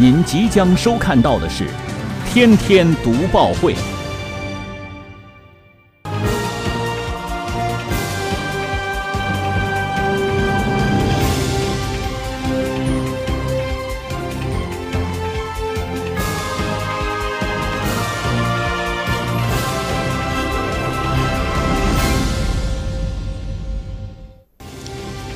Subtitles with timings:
[0.00, 1.64] 您即将收看到的是
[2.32, 3.74] 《天天读报会》。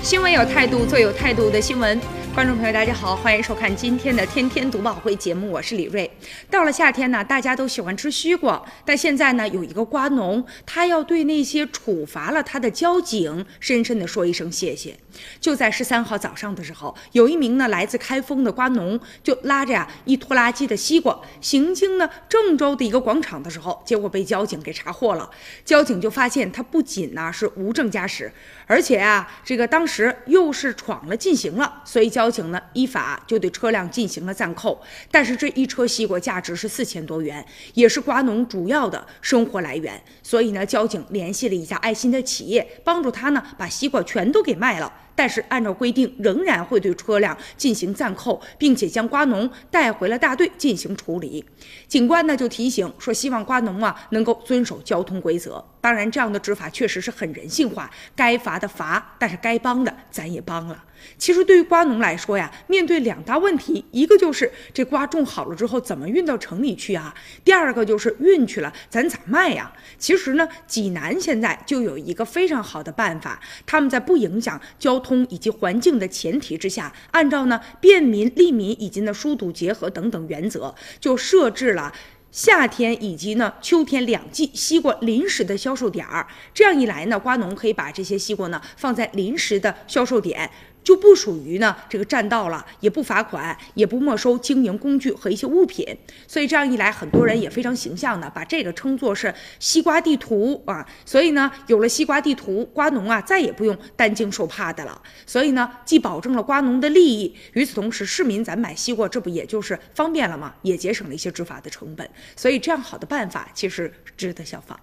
[0.00, 2.00] 新闻有态度，最有态度的新闻。
[2.34, 6.10] 观众朋友，大家好，欢迎收看今天的《天天读报会》节目，我是李瑞。
[6.50, 14.96] 到了夏天呢，大家都喜欢吃西瓜，但现在呢，有一个瓜农，他要对那些处罚了他的交警深深的说一声谢谢。
[15.40, 25.30] 就在十三号早上的时候，有一名呢来自开封的瓜农，就拉着呀一拖拉机的西瓜，行经呢郑州的一个广场的时候，结果被交警给查获了。
[25.64, 28.32] 交警就发现他不仅呢是无证驾驶，
[28.66, 34.80] 而且啊这个当时又是闯了禁行了，所以交交警呢依法就对车辆进行了暂扣。
[35.10, 37.44] 但是这一车西瓜价值是四千多元，
[37.74, 44.90] 也是瓜农主要的生活来源，所以呢交警联系了一家爱心的企业，帮助他呢把西瓜全都给卖了。
[45.14, 51.44] 但是按照规定，仍然会对车辆进行暂扣，并且将瓜农带回了大队进行处理。
[51.86, 55.64] 警官呢就提醒说，希望瓜农啊能够遵守交通规则。
[55.80, 60.84] 当然，这样的执法确实是很人性化，该罚的罚，但是该帮的咱也帮了。
[61.18, 67.14] 其实对于瓜农来说呀，面对两大问题，一个就是这瓜种好了之后怎么运到城里去啊？
[67.44, 69.70] 第二个就是运去了咱咋卖呀？
[69.98, 81.92] 其实呢，济南现在就有一个非常好的办法，他们在不影响交通以及环境的前提之下，按照呢便民利民以及呢疏堵结合等等原则，就设置了。
[82.32, 90.50] 夏天以及呢秋天两季西瓜临时的销售点儿，这样一来呢，瓜农可以把这些西瓜呢放在临时的销售点，
[90.84, 95.84] 就不属于呢这个占道了，也不罚款，也不没收经营工具和一些物品。
[96.28, 100.86] 所以这样一来，很多人也非常形象的把这个称作是西瓜地图啊。
[101.06, 105.00] 所以呢，有了西瓜地图，瓜农啊再也不用担惊受怕的了。
[105.26, 110.54] 所以呢，既保证了瓜农的利益，与此同时，市民咱买西瓜，这不也就是方便了吗？
[110.60, 112.06] 也节省了一些执法的成本。
[112.36, 114.78] 所以这样好的办法，其实值得效仿。